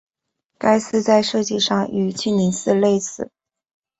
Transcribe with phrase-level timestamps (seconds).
[0.57, 3.29] 该寺在设计上与庆宁寺类似。